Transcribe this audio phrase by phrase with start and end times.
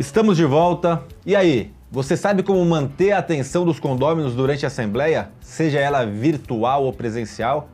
[0.00, 1.02] Estamos de volta.
[1.26, 6.06] E aí, você sabe como manter a atenção dos condôminos durante a assembleia, seja ela
[6.06, 7.68] virtual ou presencial?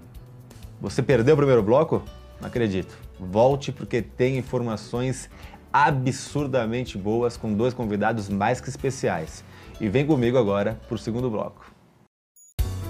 [0.81, 2.03] Você perdeu o primeiro bloco?
[2.41, 2.99] Não acredito.
[3.21, 5.31] Volte porque tem informações
[5.73, 9.45] absurdamente boas com dois convidados mais que especiais.
[9.81, 11.73] E vem comigo agora para o segundo bloco.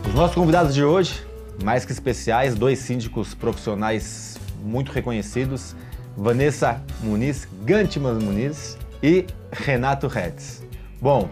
[0.08, 1.26] Os nossos convidados de hoje,
[1.62, 5.76] mais que especiais, dois síndicos profissionais muito reconhecidos,
[6.16, 10.66] Vanessa Muniz, Gantiman Muniz e Renato Retz.
[11.00, 11.28] Bom,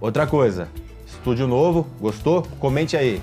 [0.00, 0.68] outra coisa,
[1.04, 2.42] estúdio novo, gostou?
[2.60, 3.20] Comente aí.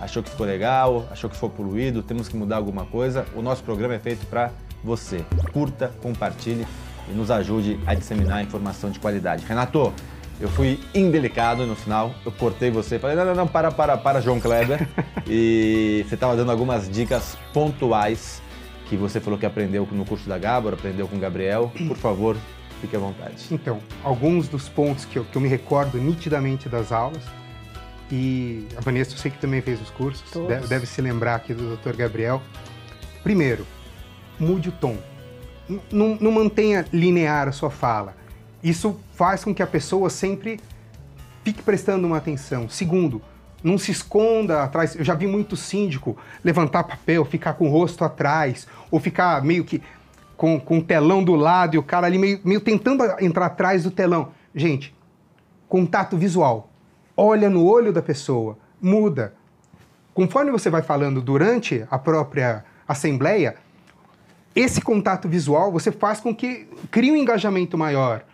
[0.00, 1.06] Achou que ficou legal?
[1.10, 2.02] Achou que ficou poluído?
[2.02, 3.26] Temos que mudar alguma coisa?
[3.36, 4.50] O nosso programa é feito para
[4.82, 5.22] você.
[5.52, 6.66] Curta, compartilhe
[7.06, 9.44] e nos ajude a disseminar informação de qualidade.
[9.44, 9.92] Renato,
[10.40, 14.22] eu fui indelicado no final, eu cortei você, falei, não, não, não, para, para, para,
[14.22, 14.88] João Kleber.
[15.28, 18.42] e você estava dando algumas dicas pontuais
[18.88, 21.70] que você falou que aprendeu no curso da Gábor, aprendeu com o Gabriel.
[21.86, 22.38] Por favor,
[22.84, 23.46] fique à vontade.
[23.50, 27.22] Então, alguns dos pontos que eu, que eu me recordo nitidamente das aulas,
[28.12, 31.54] e a Vanessa, eu sei que também fez os cursos, deve, deve, se lembrar aqui
[31.54, 31.96] do Dr.
[31.96, 32.42] Gabriel.
[33.22, 33.66] Primeiro,
[34.38, 34.98] mude o tom.
[35.68, 38.14] N não mantenha linear a sua fala.
[38.62, 40.60] Isso faz com que a pessoa sempre
[41.42, 42.68] fique prestando uma atenção.
[42.68, 43.22] Segundo,
[43.62, 44.94] não se esconda atrás.
[44.94, 49.64] Eu já vi muito síndico levantar papel, ficar com o rosto atrás, ou ficar meio
[49.64, 49.82] que
[50.36, 53.84] com, com o telão do lado e o cara ali meio, meio tentando entrar atrás
[53.84, 54.30] do telão.
[54.54, 54.94] Gente,
[55.68, 56.70] contato visual
[57.16, 59.34] olha no olho da pessoa, muda.
[60.12, 63.56] Conforme você vai falando durante a própria assembleia,
[64.54, 68.24] esse contato visual você faz com que crie um engajamento maior.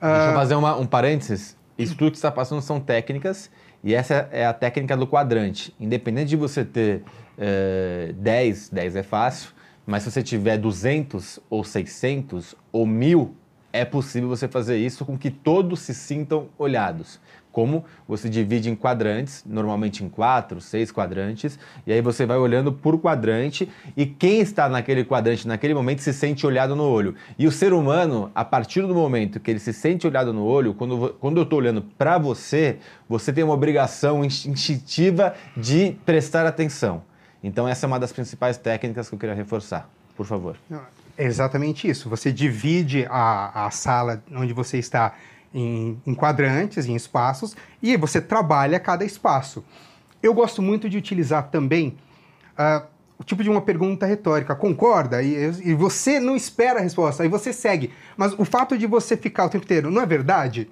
[0.00, 1.56] Deixa eu ah, fazer uma, um parênteses.
[1.78, 3.50] Isso tudo que está passando são técnicas
[3.84, 5.74] e essa é a técnica do quadrante.
[5.78, 7.02] Independente de você ter
[7.38, 9.50] uh, 10, 10 é fácil,
[9.86, 13.34] mas se você tiver 200 ou 600 ou 1000,
[13.72, 17.20] é possível você fazer isso com que todos se sintam olhados
[17.56, 22.70] como você divide em quadrantes, normalmente em quatro, seis quadrantes, e aí você vai olhando
[22.70, 27.14] por quadrante e quem está naquele quadrante naquele momento se sente olhado no olho.
[27.38, 30.74] E o ser humano, a partir do momento que ele se sente olhado no olho,
[30.74, 32.76] quando, quando eu estou olhando para você,
[33.08, 37.04] você tem uma obrigação instintiva de prestar atenção.
[37.42, 39.88] Então essa é uma das principais técnicas que eu queria reforçar.
[40.16, 40.56] Por favor.
[41.16, 42.08] É exatamente isso.
[42.08, 45.14] Você divide a, a sala onde você está
[45.54, 49.64] em, em quadrantes, em espaços, e você trabalha cada espaço.
[50.22, 51.96] Eu gosto muito de utilizar também
[52.58, 52.86] uh,
[53.18, 55.22] o tipo de uma pergunta retórica, concorda?
[55.22, 57.92] E, e, você não espera a resposta, aí você segue.
[58.16, 60.68] Mas o fato de você ficar o tempo inteiro, não é verdade?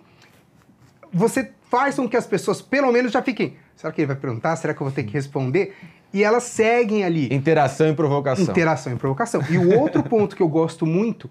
[1.12, 3.56] Você faz com que as pessoas, pelo menos, já fiquem.
[3.76, 4.56] Será que ele vai perguntar?
[4.56, 5.74] Será que eu vou ter que responder?
[6.14, 7.28] E elas seguem ali.
[7.34, 8.44] Interação e provocação.
[8.44, 9.42] Interação e provocação.
[9.50, 11.28] E o outro ponto que eu gosto muito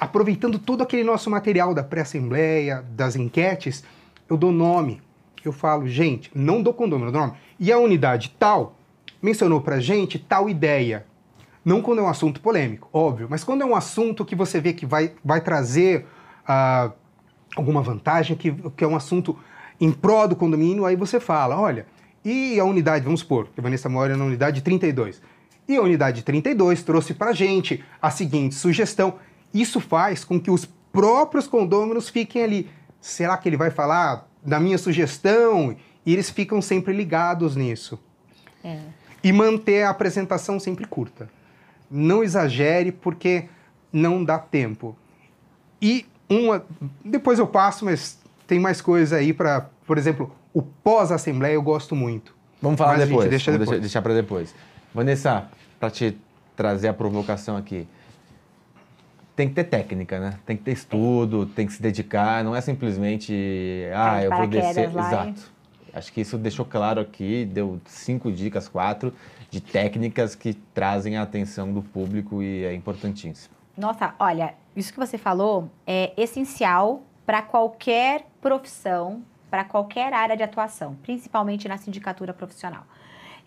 [0.00, 3.84] aproveitando todo aquele nosso material da pré-assembleia, das enquetes,
[4.28, 5.02] eu dou nome.
[5.44, 7.34] Eu falo, gente, não dou condômino, dou nome.
[7.60, 8.76] E a unidade tal
[9.22, 11.06] mencionou pra gente tal ideia.
[11.62, 14.72] Não quando é um assunto polêmico, óbvio, mas quando é um assunto que você vê
[14.72, 16.06] que vai, vai trazer
[16.48, 16.92] uh,
[17.56, 19.38] alguma vantagem, que, que é um assunto
[19.80, 21.86] em prol do condomínio, aí você fala, olha,
[22.24, 25.20] e a unidade, vamos supor, que a Vanessa mora na unidade 32.
[25.68, 29.14] E a unidade 32 trouxe pra gente a seguinte sugestão.
[29.52, 32.70] Isso faz com que os próprios condôminos fiquem ali.
[33.00, 35.76] Será que ele vai falar da minha sugestão?
[36.06, 37.98] E eles ficam sempre ligados nisso.
[38.62, 38.80] É.
[39.22, 41.28] E manter a apresentação sempre curta.
[41.90, 43.48] Não exagere, porque
[43.92, 44.96] não dá tempo.
[45.80, 46.64] E uma.
[47.04, 49.70] Depois eu passo, mas tem mais coisa aí para.
[49.86, 52.34] Por exemplo, o pós-assembleia eu gosto muito.
[52.60, 53.28] Vamos falar mas depois.
[53.28, 53.80] Deixa Vamos depois.
[53.80, 54.54] deixar para depois.
[54.94, 56.16] Vanessa, para te
[56.56, 57.86] trazer a provocação aqui
[59.36, 60.38] tem que ter técnica, né?
[60.46, 63.32] Tem que ter estudo, tem que se dedicar, não é simplesmente,
[63.94, 64.88] ah, eu vou descer.
[64.88, 65.52] Exato.
[65.92, 69.12] Acho que isso deixou claro aqui, deu cinco dicas, quatro,
[69.50, 73.54] de técnicas que trazem a atenção do público e é importantíssimo.
[73.76, 79.22] Nossa, olha, isso que você falou é essencial para qualquer profissão,
[79.54, 82.82] para qualquer área de atuação, principalmente na sindicatura profissional.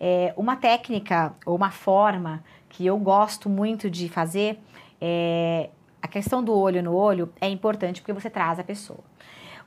[0.00, 4.58] É, uma técnica ou uma forma que eu gosto muito de fazer
[4.98, 5.68] é
[6.00, 9.00] a questão do olho no olho é importante porque você traz a pessoa.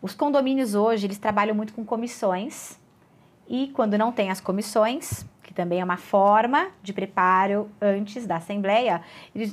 [0.02, 2.80] Os condomínios hoje, eles trabalham muito com comissões
[3.48, 8.38] e quando não tem as comissões, que também é uma forma de preparo antes da
[8.38, 9.04] assembleia,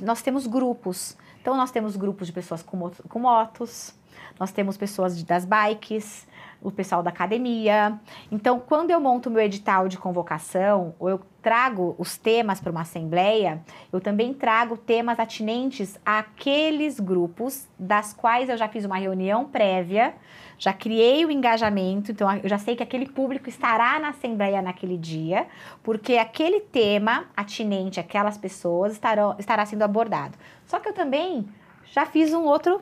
[0.01, 1.15] nós temos grupos.
[1.39, 3.93] Então, nós temos grupos de pessoas com, com motos,
[4.39, 6.27] nós temos pessoas das bikes,
[6.61, 7.99] o pessoal da academia.
[8.31, 12.81] Então, quando eu monto meu edital de convocação, ou eu trago os temas para uma
[12.81, 19.45] assembleia, eu também trago temas atinentes àqueles grupos das quais eu já fiz uma reunião
[19.45, 20.13] prévia,
[20.57, 24.97] já criei o engajamento, então eu já sei que aquele público estará na assembleia naquele
[24.97, 25.47] dia,
[25.81, 30.37] porque aquele tema atinente àquelas pessoas estará, sendo abordado.
[30.65, 31.47] Só que eu também
[31.85, 32.81] já fiz um outro,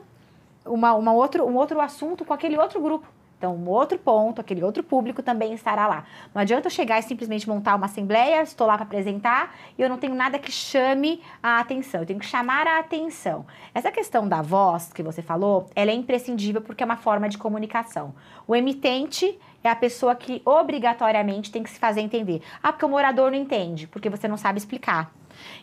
[0.66, 3.17] uma, uma outro, um outro assunto com aquele outro grupo.
[3.38, 6.06] Então, um outro ponto, aquele outro público também estará lá.
[6.34, 9.88] Não adianta eu chegar e simplesmente montar uma assembleia, estou lá para apresentar e eu
[9.88, 12.02] não tenho nada que chame a atenção.
[12.02, 13.46] Eu tenho que chamar a atenção.
[13.76, 17.38] Essa questão da voz que você falou, ela é imprescindível porque é uma forma de
[17.38, 18.16] comunicação.
[18.48, 22.42] O emitente é a pessoa que obrigatoriamente tem que se fazer entender.
[22.64, 25.12] Ah, porque o morador não entende, porque você não sabe explicar.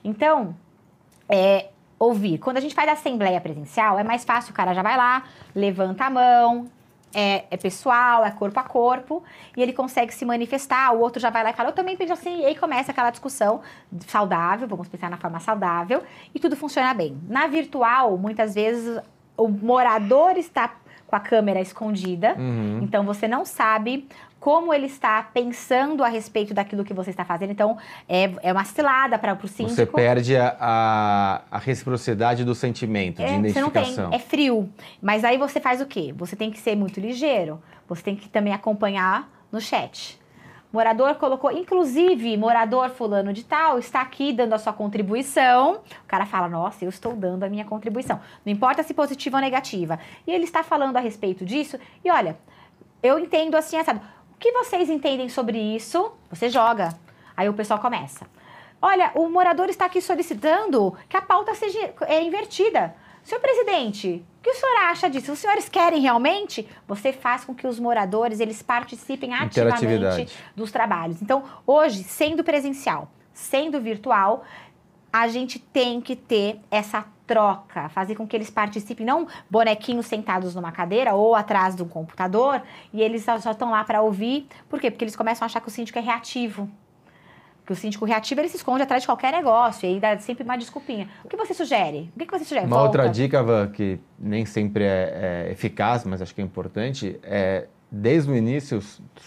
[0.05, 0.55] Então,
[1.29, 2.39] é, ouvir.
[2.39, 5.25] Quando a gente faz a assembleia presencial, é mais fácil, o cara já vai lá,
[5.55, 6.69] levanta a mão,
[7.15, 9.23] é, é, pessoal, é corpo a corpo,
[9.57, 12.13] e ele consegue se manifestar, o outro já vai lá e fala, eu também penso
[12.13, 13.61] assim, e aí começa aquela discussão
[14.07, 16.03] saudável, vamos pensar na forma saudável,
[16.35, 17.17] e tudo funciona bem.
[17.29, 19.01] Na virtual, muitas vezes,
[19.37, 20.75] o morador está
[21.07, 22.81] com a câmera escondida, uhum.
[22.83, 24.09] então você não sabe
[24.45, 27.51] como ele está pensando a respeito daquilo que você está fazendo.
[27.51, 29.75] Então, é, é uma cilada para o síndico.
[29.75, 33.71] Você perde a, a, reciprocidade do sentimento, é, de identificação.
[33.71, 34.69] Você não tem, é frio.
[35.01, 36.13] Mas aí você faz o quê?
[36.19, 37.59] Você tem que ser muito ligeiro.
[37.89, 40.21] Você tem que também acompanhar no chat.
[40.71, 45.77] Morador colocou, inclusive, morador fulano de tal está aqui dando a sua contribuição.
[46.05, 48.21] O cara fala, nossa, eu estou dando a minha contribuição.
[48.45, 49.99] Não importa se positiva ou negativa.
[50.27, 51.79] E ele está falando a respeito disso.
[52.05, 52.37] E olha,
[53.03, 54.01] eu entendo assim, sabe?
[54.45, 56.13] O que vocês entendem sobre isso?
[56.29, 56.95] Você joga.
[57.35, 58.27] Aí o pessoal começa.
[58.83, 62.95] Olha, o morador está aqui solicitando que a pauta seja é, invertida.
[63.23, 65.33] Senhor presidente, o que o senhor acha disso?
[65.33, 66.69] Os senhores querem realmente?
[66.87, 71.23] Você faz com que os moradores eles participem ativamente dos trabalhos.
[71.23, 74.45] Então, hoje, sendo presencial, sendo virtual,
[75.15, 80.57] a gente tem que ter essa troca, fazer com que eles participem, não bonequinhos sentados
[80.57, 82.61] numa cadeira ou atrás de um computador
[82.93, 84.49] e eles só estão lá para ouvir.
[84.69, 84.91] Por quê?
[84.91, 86.69] Porque eles começam a achar que o síndico é reativo.
[87.65, 90.43] Que o síndico reativo ele se esconde atrás de qualquer negócio e aí dá sempre
[90.43, 91.09] uma desculpinha.
[91.23, 92.11] O que você sugere?
[92.17, 92.67] O que, você sugere?
[92.67, 92.99] Uma Volta.
[92.99, 97.69] outra dica, Van, que nem sempre é, é eficaz, mas acho que é importante, é
[97.95, 98.83] desde o início,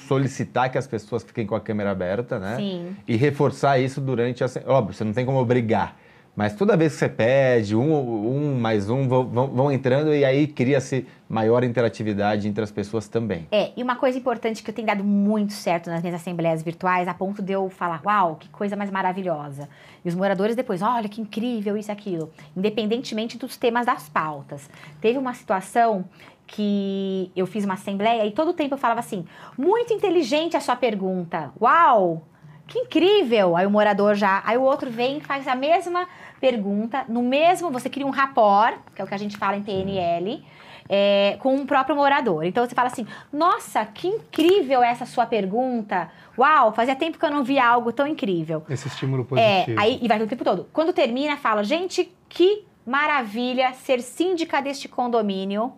[0.08, 2.58] solicitar que as pessoas fiquem com a câmera aberta, né?
[2.58, 2.96] Sim.
[3.08, 4.48] E reforçar isso durante a.
[4.66, 5.98] Óbvio, você não tem como obrigar.
[6.38, 10.46] Mas toda vez que você pede, um, um mais um vão, vão entrando e aí
[10.46, 13.48] cria-se maior interatividade entre as pessoas também.
[13.52, 17.08] É, e uma coisa importante que eu tenho dado muito certo nas minhas assembleias virtuais,
[17.08, 19.68] a ponto de eu falar, uau, que coisa mais maravilhosa.
[20.06, 24.70] E os moradores depois, olha que incrível isso e aquilo, independentemente dos temas das pautas.
[25.02, 26.06] Teve uma situação
[26.46, 29.26] que eu fiz uma assembleia e todo tempo eu falava assim:
[29.58, 31.52] muito inteligente a sua pergunta.
[31.60, 32.22] Uau!
[32.68, 33.56] Que incrível!
[33.56, 34.44] Aí o morador já.
[34.46, 36.08] Aí o outro vem e faz a mesma
[36.40, 37.72] pergunta, no mesmo.
[37.72, 40.44] Você cria um rapport, que é o que a gente fala em PNL.
[40.90, 42.46] É, com o um próprio morador.
[42.46, 46.10] Então você fala assim: Nossa, que incrível essa sua pergunta!
[46.38, 48.64] Uau, fazia tempo que eu não via algo tão incrível.
[48.70, 49.78] Esse estímulo positivo.
[49.78, 50.68] É, aí e vai o tempo todo.
[50.72, 55.74] Quando termina, fala: Gente, que maravilha ser síndica deste condomínio,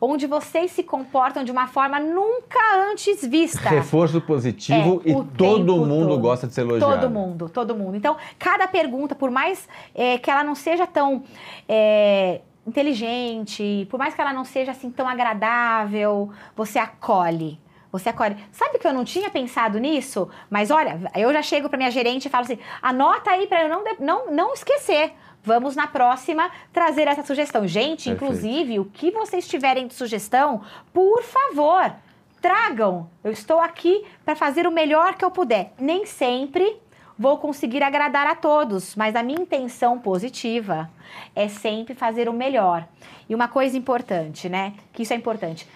[0.00, 2.58] onde vocês se comportam de uma forma nunca
[2.90, 3.68] antes vista.
[3.68, 6.20] Reforço positivo é, e todo mundo todo.
[6.20, 7.02] gosta de ser elogiado.
[7.02, 7.96] Todo mundo, todo mundo.
[7.96, 11.22] Então, cada pergunta, por mais é, que ela não seja tão
[11.68, 17.60] é, inteligente, por mais que ela não seja assim tão agradável, você acolhe.
[17.92, 18.36] Você acolhe.
[18.50, 20.28] Sabe que eu não tinha pensado nisso?
[20.50, 23.68] Mas olha, eu já chego para minha gerente e falo assim: anota aí para eu
[23.68, 25.12] não, não, não esquecer.
[25.44, 27.68] Vamos na próxima trazer essa sugestão.
[27.68, 28.24] Gente, Perfeito.
[28.24, 31.92] inclusive, o que vocês tiverem de sugestão, por favor,
[32.40, 33.10] tragam.
[33.22, 35.72] Eu estou aqui para fazer o melhor que eu puder.
[35.78, 36.78] Nem sempre
[37.18, 40.90] vou conseguir agradar a todos, mas a minha intenção positiva
[41.36, 42.88] é sempre fazer o melhor.
[43.28, 44.72] E uma coisa importante, né?
[44.94, 45.68] Que isso é importante.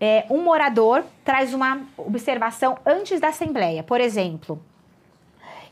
[0.00, 3.84] É, um morador traz uma observação antes da assembleia.
[3.84, 4.60] Por exemplo,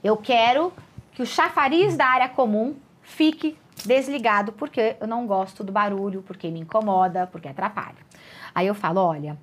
[0.04, 0.72] eu quero
[1.14, 3.56] que o chafariz da área comum fique
[3.86, 7.98] desligado porque eu não gosto do barulho, porque me incomoda, porque atrapalha.
[8.54, 9.38] Aí eu falo, olha,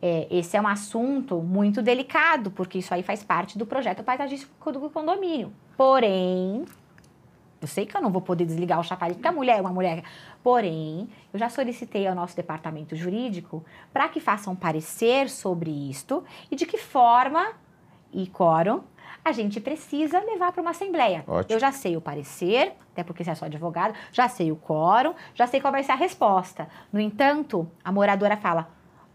[0.00, 4.72] é, esse é um assunto muito delicado, porque isso aí faz parte do projeto paisagístico
[4.72, 5.52] do condomínio.
[5.76, 6.64] Porém,
[7.60, 9.72] eu sei que eu não vou poder desligar o chafariz, porque a mulher é uma
[9.72, 10.02] mulher.
[10.42, 16.56] Porém, eu já solicitei ao nosso departamento jurídico para que façam parecer sobre isto e
[16.56, 17.52] de que forma
[18.12, 18.80] e quórum
[19.24, 21.24] a gente precisa levar para uma assembleia.
[21.26, 21.54] Ótimo.
[21.54, 25.14] Eu já sei o parecer, até porque você é só advogado, já sei o quórum,
[25.34, 26.68] já sei qual vai ser a resposta.
[26.92, 28.68] No entanto, a moradora fala: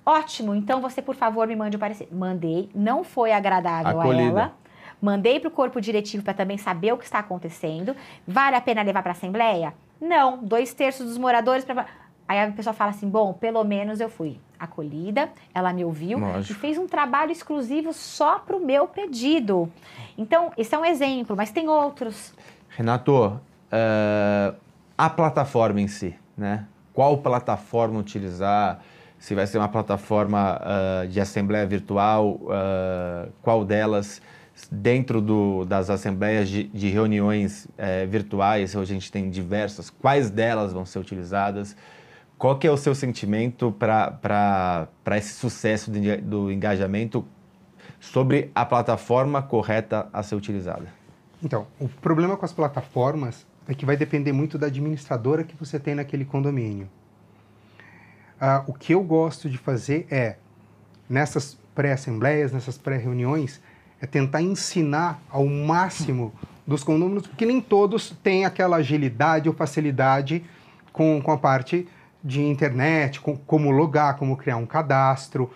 [0.06, 2.08] Ótimo, então você, por favor, me mande o parecer.
[2.12, 4.24] Mandei, não foi agradável Acolhida.
[4.24, 4.54] a ela.
[5.02, 7.96] Mandei para o corpo diretivo para também saber o que está acontecendo.
[8.26, 9.74] Vale a pena levar para a Assembleia?
[10.00, 11.66] Não, dois terços dos moradores.
[11.66, 11.86] Pra...
[12.28, 16.52] Aí a pessoa fala assim: bom, pelo menos eu fui acolhida, ela me ouviu Lógico.
[16.58, 19.72] e fez um trabalho exclusivo só para o meu pedido.
[20.18, 22.34] Então, esse é um exemplo, mas tem outros.
[22.70, 23.40] Renato,
[23.72, 24.54] eh,
[24.98, 26.66] a plataforma em si, né?
[26.94, 28.80] Qual plataforma utilizar?
[29.20, 34.22] Se vai ser uma plataforma ah, de assembleia virtual, ah, qual delas?
[34.72, 37.68] Dentro do- das assembleias de, de reuniões
[38.10, 41.76] virtuais, hoje a gente tem diversas, quais delas vão ser utilizadas?
[42.38, 47.26] Qual que é o seu sentimento para esse sucesso enga- do engajamento
[48.00, 50.88] sobre a plataforma correta a ser utilizada?
[51.44, 55.80] Então, o problema com as plataformas é que vai depender muito da administradora que você
[55.80, 56.88] tem naquele condomínio.
[58.40, 60.36] Ah, o que eu gosto de fazer é,
[61.10, 63.60] nessas pré-assembleias, nessas pré-reuniões,
[64.00, 66.32] é tentar ensinar ao máximo
[66.68, 70.44] dos condôminos, porque nem todos têm aquela agilidade ou facilidade
[70.94, 71.88] com, com a parte
[72.24, 75.50] de internet, com, como logar, como criar um cadastro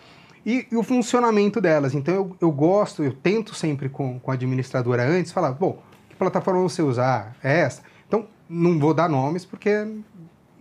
[0.45, 1.93] e, e o funcionamento delas.
[1.93, 6.15] Então eu, eu gosto, eu tento sempre com, com a administradora antes falar, bom, que
[6.15, 7.35] plataforma você usar?
[7.43, 7.81] É essa?
[8.07, 9.85] Então não vou dar nomes porque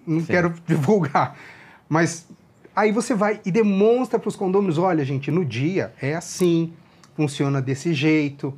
[0.06, 0.26] não Sim.
[0.26, 1.36] quero divulgar.
[1.88, 2.26] Mas
[2.74, 6.72] aí você vai e demonstra para os condôminos, olha gente, no dia é assim,
[7.14, 8.52] funciona desse jeito.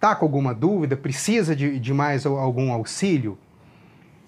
[0.00, 0.96] Tá com alguma dúvida?
[0.96, 3.36] Precisa de, de mais al- algum auxílio?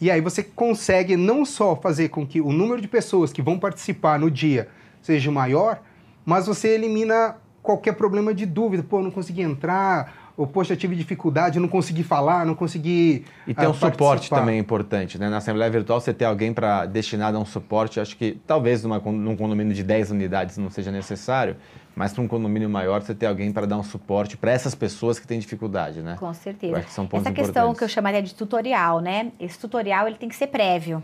[0.00, 3.58] E aí você consegue não só fazer com que o número de pessoas que vão
[3.58, 4.68] participar no dia
[5.02, 5.82] seja maior,
[6.24, 8.82] mas você elimina qualquer problema de dúvida.
[8.82, 13.26] Pô, não consegui entrar, ou poxa, tive dificuldade, não consegui falar, não consegui.
[13.46, 14.40] E tem ah, um suporte participar.
[14.40, 15.28] também importante, né?
[15.28, 18.98] Na Assembleia Virtual você ter alguém para destinado a um suporte, acho que talvez numa,
[18.98, 21.56] num condomínio de 10 unidades não seja necessário,
[21.94, 25.18] mas para um condomínio maior você ter alguém para dar um suporte para essas pessoas
[25.18, 26.16] que têm dificuldade, né?
[26.18, 26.78] Com certeza.
[26.78, 29.32] acho que são pontos Essa questão que eu chamaria de tutorial, né?
[29.38, 31.02] Esse tutorial ele tem que ser prévio.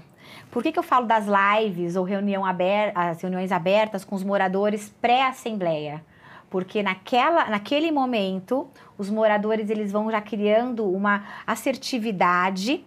[0.50, 4.25] Por que, que eu falo das lives ou reunião aber as reuniões abertas com os
[4.25, 6.00] moradores pré-assembleia?
[6.49, 12.85] Porque naquela, naquele momento, os moradores eles vão já criando uma assertividade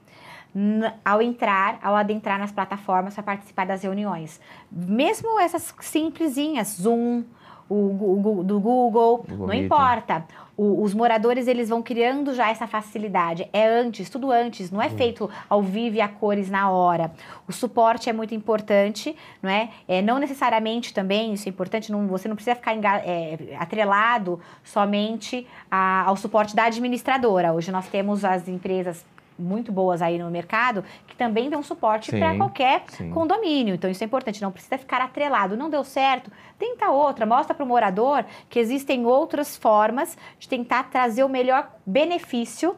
[1.06, 4.40] ao entrar, ao adentrar nas plataformas para participar das reuniões.
[4.72, 7.24] Mesmo essas simplesinhas, Zoom,
[7.70, 10.26] o, o do Google, Google não importa.
[10.58, 13.48] O- os moradores eles vão criando já essa facilidade.
[13.54, 17.12] É antes, tudo antes, não é feito ao vivo e a cores na hora.
[17.48, 19.70] O suporte é muito importante, não é?
[19.88, 25.48] é não necessariamente também, isso é importante, não, você não precisa ficar é, atrelado somente
[25.72, 27.54] a- ao suporte da administradora.
[27.54, 29.06] Hoje nós temos as empresas
[29.40, 33.10] muito boas aí no mercado que também dão suporte para qualquer sim.
[33.12, 33.76] condomínio.
[33.76, 35.56] Então isso é importante, não precisa ficar atrelado.
[35.56, 40.84] Não deu certo, tenta outra, mostra para o morador que existem outras formas de tentar
[40.90, 42.76] trazer o melhor benefício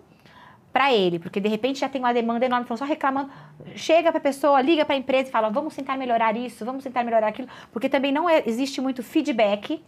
[0.71, 3.29] para ele, porque de repente já tem uma demanda enorme, só reclamando.
[3.75, 6.83] Chega para a pessoa, liga para a empresa e fala: vamos tentar melhorar isso, vamos
[6.83, 9.83] tentar melhorar aquilo, porque também não é- existe muito feedback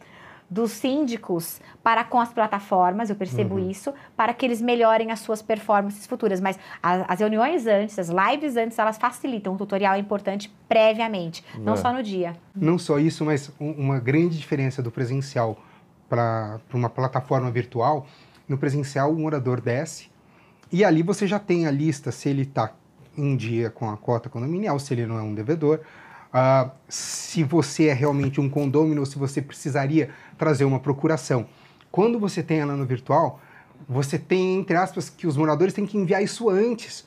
[0.53, 5.41] dos síndicos para com as plataformas, eu percebo isso, para que eles melhorem as suas
[5.41, 6.39] performances futuras.
[6.39, 9.55] Mas a- as reuniões antes, as lives antes, elas facilitam.
[9.55, 11.77] O tutorial é importante previamente, não É.
[11.77, 12.36] só no dia.
[12.55, 15.57] Não só isso, mas um- uma grande diferença do presencial
[16.07, 18.05] para uma plataforma virtual.
[18.48, 20.10] No presencial, o morador desce
[20.72, 22.72] e ali você já tem a lista se ele está
[23.17, 25.79] em dia com a cota condominial, se ele não é um devedor,
[26.34, 31.46] ah, se você é realmente um condômino ou se você precisaria trazer uma procuração.
[31.92, 33.40] Quando você tem ela no virtual,
[33.88, 37.06] você tem, entre aspas, que os moradores têm que enviar isso antes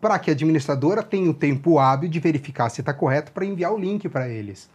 [0.00, 3.72] para que a administradora tenha o tempo hábil de verificar se está correto para enviar
[3.72, 4.68] o link para eles.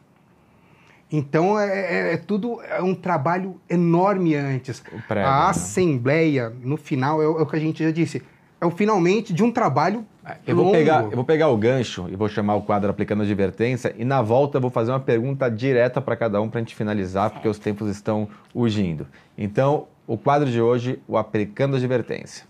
[1.12, 4.84] Então é, é- é tudo é um trabalho enorme antes.
[5.08, 5.50] Prévio, a né?
[5.50, 8.24] assembleia, no final, é o, é o que a gente já disse,
[8.64, 10.06] é o finalmente de um trabalho
[10.48, 10.78] Eu vou, longo.
[10.78, 14.22] pegar, eu vou pegar o gancho e vou chamar o quadro aplicando advertência e na
[14.22, 17.48] volta eu vou fazer uma pergunta direta para cada um para a gente finalizar, porque
[17.48, 19.06] os tempos estão urgindo.
[19.38, 22.46] Então, o quadro de hoje, o aplicando advertência.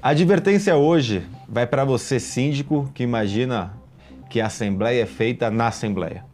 [0.00, 3.74] A advertência hoje vai para você, síndico, que imagina
[4.30, 6.24] que a assembleia é feita na assembleia.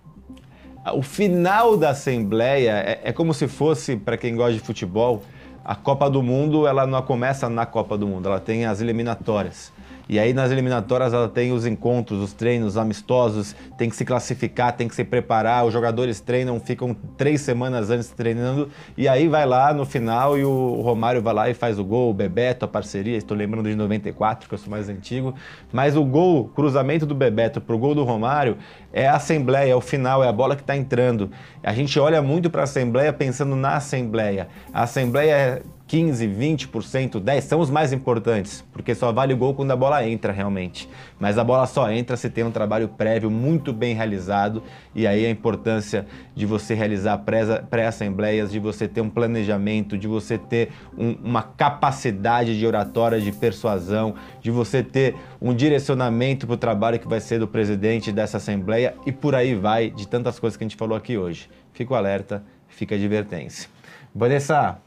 [0.94, 5.22] O final da assembleia é, é como se fosse, para quem gosta de futebol,
[5.68, 9.70] a Copa do Mundo ela não começa na Copa do Mundo, ela tem as eliminatórias.
[10.08, 14.72] E aí nas eliminatórias ela tem os encontros, os treinos amistosos, tem que se classificar,
[14.72, 15.66] tem que se preparar.
[15.66, 20.44] Os jogadores treinam, ficam três semanas antes treinando e aí vai lá no final e
[20.44, 23.16] o Romário vai lá e faz o gol, o Bebeto, a parceria.
[23.16, 25.34] Estou lembrando de 94, que eu sou mais antigo.
[25.72, 28.56] Mas o gol, cruzamento do Bebeto pro gol do Romário
[28.92, 31.30] é a assembleia, é o final, é a bola que está entrando.
[31.62, 34.48] A gente olha muito para a assembleia pensando na assembleia.
[34.72, 39.54] A assembleia é 15, 20%, 10% são os mais importantes, porque só vale o gol
[39.54, 40.86] quando a bola entra realmente.
[41.18, 44.62] Mas a bola só entra se tem um trabalho prévio muito bem realizado,
[44.94, 47.24] e aí a importância de você realizar
[47.70, 53.32] pré-assembleias, de você ter um planejamento, de você ter um, uma capacidade de oratória, de
[53.32, 58.36] persuasão, de você ter um direcionamento para o trabalho que vai ser do presidente dessa
[58.36, 61.48] assembleia, e por aí vai, de tantas coisas que a gente falou aqui hoje.
[61.72, 63.70] Fico alerta, fica a advertência.
[64.14, 64.78] Vanessa,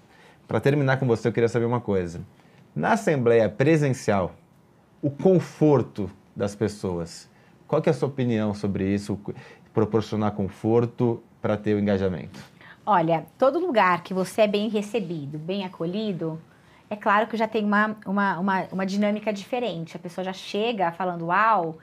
[0.52, 2.20] para terminar com você, eu queria saber uma coisa.
[2.76, 4.36] Na assembleia presencial,
[5.02, 7.30] o conforto das pessoas,
[7.66, 9.18] qual que é a sua opinião sobre isso?
[9.74, 12.38] Proporcionar conforto para ter o engajamento?
[12.86, 16.38] Olha, todo lugar que você é bem recebido, bem acolhido,
[16.90, 19.96] é claro que já tem uma, uma, uma, uma dinâmica diferente.
[19.96, 21.78] A pessoa já chega falando, uau,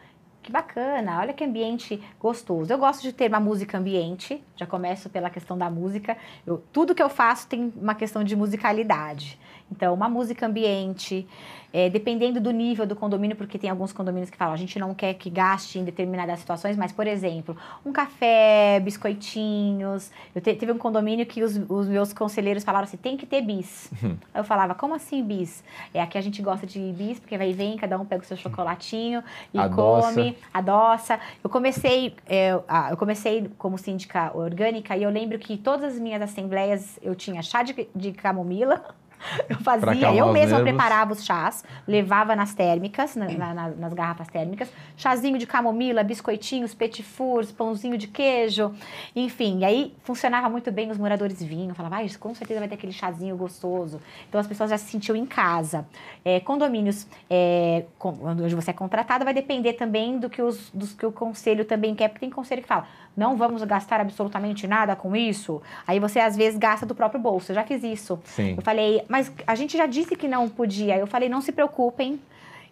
[0.48, 2.72] que bacana, olha que ambiente gostoso.
[2.72, 6.16] Eu gosto de ter uma música ambiente, já começo pela questão da música.
[6.46, 9.38] Eu, tudo que eu faço tem uma questão de musicalidade.
[9.70, 11.26] Então, uma música ambiente,
[11.72, 14.94] é, dependendo do nível do condomínio, porque tem alguns condomínios que falam, a gente não
[14.94, 20.10] quer que gaste em determinadas situações, mas, por exemplo, um café, biscoitinhos.
[20.34, 23.42] Eu te, teve um condomínio que os, os, meus conselheiros falaram assim, tem que ter
[23.42, 23.90] bis.
[24.02, 24.16] Uhum.
[24.34, 25.62] Eu falava, como assim bis?
[25.92, 28.26] É, aqui a gente gosta de bis, porque vai e vem, cada um pega o
[28.26, 29.22] seu chocolatinho
[29.52, 30.14] e adoça.
[30.14, 31.20] come, adoça.
[31.44, 32.52] Eu comecei, é,
[32.90, 37.42] eu comecei como síndica orgânica e eu lembro que todas as minhas assembleias eu tinha
[37.42, 38.82] chá de, de camomila,
[39.48, 44.70] Eu fazia, eu mesma preparava os chás, levava nas térmicas, na, na, nas garrafas térmicas,
[44.96, 48.72] chazinho de camomila, biscoitinhos, petit fours, pãozinho de queijo,
[49.14, 49.60] enfim.
[49.60, 52.92] E aí funcionava muito bem, os moradores vinham, falavam, ah, com certeza vai ter aquele
[52.92, 54.00] chazinho gostoso.
[54.28, 55.86] Então as pessoas já se sentiam em casa.
[56.24, 61.06] É, condomínios é, onde você é contratado vai depender também do que, os, do que
[61.06, 62.86] o conselho também quer, porque tem conselho que fala,
[63.18, 65.60] não vamos gastar absolutamente nada com isso.
[65.84, 67.50] Aí você às vezes gasta do próprio bolso.
[67.50, 68.16] Eu já fiz isso.
[68.22, 68.54] Sim.
[68.56, 70.96] Eu falei, mas a gente já disse que não podia.
[70.96, 72.20] Eu falei, não se preocupem,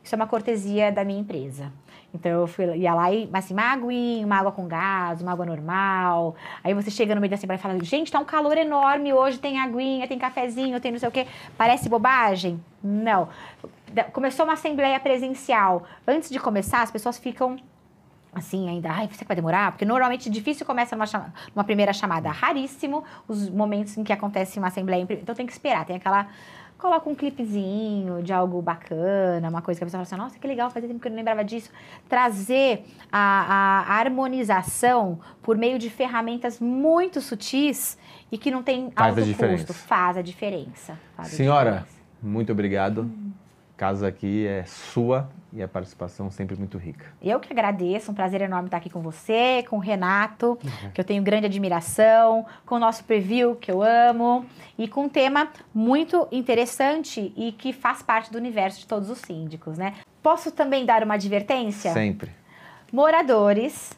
[0.05, 1.73] isso é uma cortesia da minha empresa.
[2.15, 5.45] Então eu fui, ia lá e, assim, uma aguinha, uma água com gás, uma água
[5.45, 6.37] normal.
[6.63, 9.39] Aí você chega no meio da assembleia e fala, gente, tá um calor enorme hoje,
[9.39, 11.27] tem aguinha, tem cafezinho, tem não sei o quê.
[11.59, 12.63] Parece bobagem?
[12.81, 13.29] Não.
[14.13, 15.83] Começou uma assembleia presencial.
[16.07, 17.59] Antes de começar, as pessoas ficam
[18.39, 19.73] assim, ainda, ai, você vai demorar?
[19.73, 24.59] Porque normalmente difícil começa numa, chama, numa primeira chamada, raríssimo os momentos em que acontece
[24.59, 26.29] uma assembleia, então tem que esperar, tem aquela
[26.79, 30.47] coloca um clipezinho de algo bacana, uma coisa que a pessoa fala assim, nossa, que
[30.47, 31.71] legal, fazia tempo que eu não lembrava disso.
[32.09, 37.97] Trazer a, a harmonização por meio de ferramentas muito sutis
[38.31, 39.73] e que não tem faz alto custo.
[39.73, 40.99] Faz a diferença.
[41.17, 41.99] Faz Senhora, a diferença.
[42.23, 43.03] muito obrigado.
[43.03, 43.26] Hum.
[43.77, 47.07] Casa aqui é sua e a participação sempre muito rica.
[47.23, 50.91] Eu que agradeço, um prazer enorme estar aqui com você, com o Renato, uhum.
[50.95, 54.47] que eu tenho grande admiração, com o nosso preview, que eu amo,
[54.79, 59.19] e com um tema muito interessante e que faz parte do universo de todos os
[59.19, 59.95] síndicos, né?
[60.23, 61.93] Posso também dar uma advertência?
[61.93, 62.31] Sempre.
[62.91, 63.93] Moradores,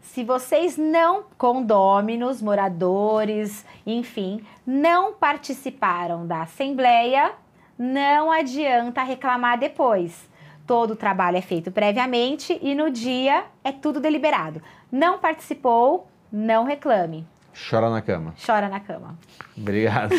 [0.00, 7.32] se vocês não, condôminos, moradores, enfim, não participaram da assembleia,
[7.78, 10.28] não adianta reclamar depois.
[10.66, 14.62] Todo o trabalho é feito previamente e no dia é tudo deliberado.
[14.90, 17.26] Não participou, não reclame.
[17.68, 18.34] Chora na cama.
[18.44, 19.16] Chora na cama.
[19.56, 20.14] Obrigado.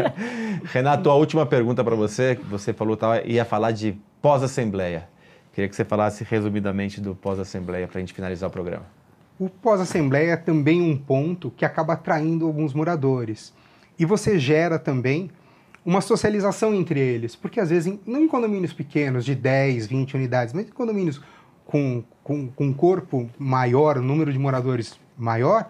[0.64, 2.38] Renato, a última pergunta para você.
[2.50, 5.08] Você falou que ia falar de pós-assembleia.
[5.52, 8.84] Queria que você falasse resumidamente do pós-assembleia para a gente finalizar o programa.
[9.38, 13.54] O pós-assembleia é também um ponto que acaba atraindo alguns moradores.
[13.98, 15.30] E você gera também
[15.86, 17.36] uma socialização entre eles.
[17.36, 21.22] Porque às vezes, não em condomínios pequenos, de 10, 20 unidades, mas em condomínios
[21.64, 25.68] com, com, com corpo maior, número de moradores maior,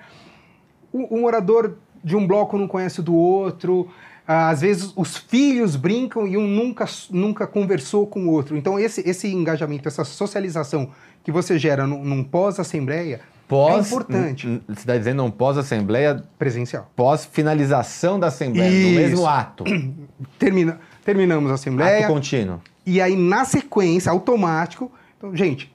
[0.90, 3.88] o, o morador de um bloco não conhece do outro,
[4.26, 8.56] às vezes os filhos brincam e um nunca, nunca conversou com o outro.
[8.56, 10.90] Então, esse, esse engajamento, essa socialização
[11.22, 14.62] que você gera num, num pós-assembleia pós, é importante.
[14.68, 16.22] Você está dizendo um pós-assembleia?
[16.38, 16.90] Presencial.
[16.96, 18.88] Pós-finalização da assembleia, Isso.
[18.88, 19.64] no mesmo ato.
[20.38, 22.04] Termina, terminamos a assembleia.
[22.04, 22.60] Ato contínuo.
[22.84, 24.90] E aí, na sequência, automático.
[25.18, 25.72] Então, gente,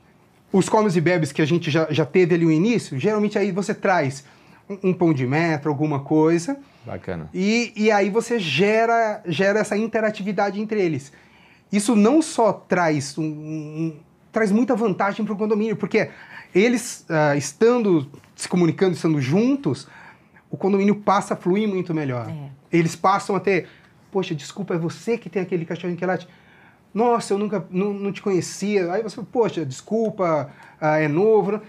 [0.51, 3.51] os comes e bebes que a gente já, já teve ali no início, geralmente aí
[3.51, 4.23] você traz
[4.69, 6.57] um, um pão de metro, alguma coisa.
[6.85, 7.29] Bacana.
[7.33, 11.11] E, e aí você gera, gera essa interatividade entre eles.
[11.71, 13.95] Isso não só traz, um, um-
[14.31, 16.09] traz muita vantagem para o condomínio, porque
[16.53, 19.87] eles ah, estando se comunicando, estando juntos,
[20.49, 22.29] o condomínio passa a fluir muito melhor.
[22.29, 22.49] É.
[22.77, 23.67] Eles passam a ter,
[24.11, 26.27] poxa, desculpa, é você que tem aquele cachorrinho que late?
[26.93, 28.91] Nossa, eu nunca não, não te conhecia.
[28.91, 31.61] Aí você, poxa, desculpa, ah, é novo.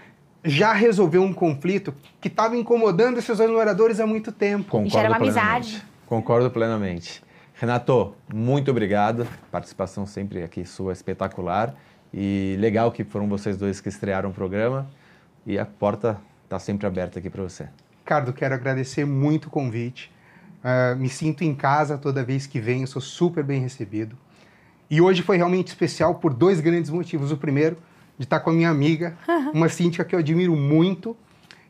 [0.43, 4.65] Já resolveu um conflito que estava incomodando esses dois moradores há muito tempo.
[4.65, 5.47] Concordo gera uma plenamente.
[5.47, 5.85] amizade.
[6.05, 7.23] Concordo plenamente.
[7.53, 9.25] Renato, muito obrigado.
[9.49, 11.73] Participação sempre aqui sua espetacular.
[12.13, 14.87] E legal que foram vocês dois que estrearam o programa.
[15.45, 17.67] E a porta está sempre aberta aqui para você.
[17.99, 20.11] Ricardo, quero agradecer muito o convite.
[20.63, 24.15] Ah, me sinto em casa toda vez que venho, sou super bem recebido.
[24.89, 27.31] E hoje foi realmente especial por dois grandes motivos.
[27.31, 27.77] O primeiro,
[28.17, 29.17] de estar com a minha amiga,
[29.53, 31.17] uma síndica que eu admiro muito.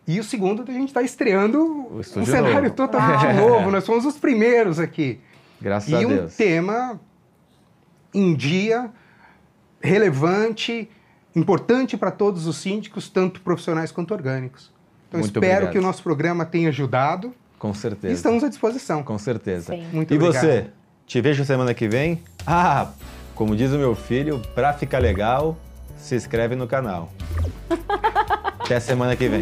[0.06, 2.70] E o segundo, de a gente estar estreando O um cenário novo.
[2.72, 3.72] totalmente novo.
[3.72, 5.20] Nós somos os primeiros aqui.
[5.62, 6.36] Graças e a um Deus.
[6.36, 7.00] tema
[8.14, 8.92] em dia,
[9.84, 10.90] relevante,
[11.36, 14.72] importante para todos os síndicos, tanto profissionais quanto orgânicos.
[15.10, 15.72] Então Muito espero obrigado.
[15.74, 18.14] que o nosso programa tenha ajudado Com e certeza.
[18.14, 19.04] estamos à disposição.
[19.04, 19.74] Com certeza.
[19.76, 19.86] Sim.
[19.92, 20.42] Muito e obrigado.
[20.42, 20.68] você?
[21.06, 22.24] Te vejo semana que vem?
[22.48, 22.92] Ah,
[23.36, 25.58] como diz o meu filho, pra ficar legal,
[25.98, 27.12] se inscreve no canal.
[28.60, 29.42] Até semana que vem.